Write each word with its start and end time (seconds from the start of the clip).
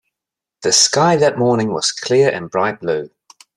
The 0.63 0.71
sky 0.71 1.15
that 1.17 1.37
morning 1.37 1.73
was 1.73 1.91
clear 1.91 2.31
and 2.31 2.49
bright 2.49 2.79
blue. 2.79 3.11